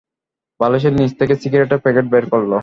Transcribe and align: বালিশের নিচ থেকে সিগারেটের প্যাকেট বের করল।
বালিশের 0.59 0.93
নিচ 0.97 1.11
থেকে 1.19 1.33
সিগারেটের 1.41 1.83
প্যাকেট 1.83 2.05
বের 2.13 2.25
করল। 2.31 2.51